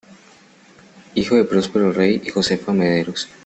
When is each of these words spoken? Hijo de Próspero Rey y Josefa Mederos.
Hijo 1.13 1.35
de 1.35 1.43
Próspero 1.43 1.91
Rey 1.91 2.19
y 2.25 2.29
Josefa 2.29 2.73
Mederos. 2.73 3.29